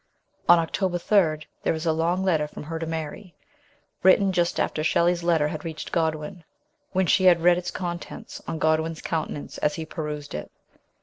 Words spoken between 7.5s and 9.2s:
its con tents on Godwin's